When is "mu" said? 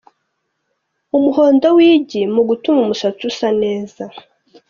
2.33-2.41